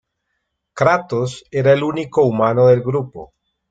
Kratos 0.73 1.45
era 1.53 1.71
el 1.73 1.83
único 1.83 2.25
humano 2.25 2.65
del 2.65 2.81
grupo. 2.81 3.35